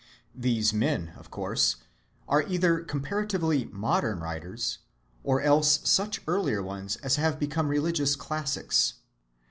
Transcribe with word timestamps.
These 0.33 0.73
men, 0.73 1.09
of 1.15 1.29
course, 1.29 1.75
are 2.27 2.41
either 2.41 2.79
comparatively 2.79 3.65
modern 3.65 4.19
writers, 4.19 4.79
or 5.23 5.41
else 5.41 5.79
such 5.87 6.23
earlier 6.25 6.63
ones 6.63 6.95
as 7.03 7.17
have 7.17 7.37
become 7.37 7.67
religious 7.67 8.15
classics. 8.15 8.95